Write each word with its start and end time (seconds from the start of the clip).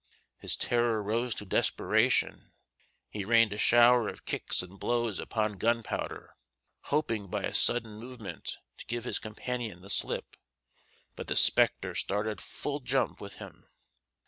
His 0.39 0.55
terror 0.55 1.03
rose 1.03 1.35
to 1.35 1.45
desperation, 1.45 2.53
he 3.11 3.23
rained 3.23 3.53
a 3.53 3.57
shower 3.59 4.07
of 4.09 4.25
kicks 4.25 4.63
and 4.63 4.79
blows 4.79 5.19
upon 5.19 5.59
Gunpowder, 5.59 6.35
hoping 6.85 7.27
by 7.27 7.43
a 7.43 7.53
sudden 7.53 7.99
movement 7.99 8.57
to 8.79 8.85
give 8.87 9.03
his 9.03 9.19
companion 9.19 9.83
the 9.83 9.91
slip; 9.91 10.37
but 11.15 11.27
the 11.27 11.35
spectre 11.35 11.93
started 11.93 12.41
full 12.41 12.79
jump 12.79 13.21
with 13.21 13.35
him. 13.35 13.67